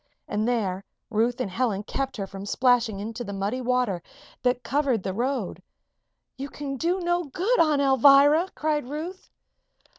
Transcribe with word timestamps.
And 0.27 0.47
there 0.47 0.83
Ruth 1.11 1.39
and 1.39 1.51
Helen 1.51 1.83
kept 1.83 2.17
her 2.17 2.25
from 2.25 2.47
splashing 2.47 2.99
into 2.99 3.23
the 3.23 3.33
muddy 3.33 3.61
water 3.61 4.01
that 4.41 4.63
covered 4.63 5.03
the 5.03 5.13
road. 5.13 5.61
"You 6.37 6.49
can 6.49 6.75
do 6.75 6.99
no 7.01 7.25
good, 7.25 7.59
Aunt 7.59 7.83
Alvirah!" 7.83 8.49
cried 8.55 8.87
Ruth. 8.89 9.29